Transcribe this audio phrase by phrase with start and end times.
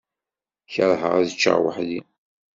[0.73, 1.99] Kerheɣ ad ččeɣ weḥd-i.